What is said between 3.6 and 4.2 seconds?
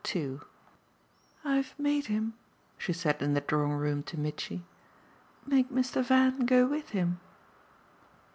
room to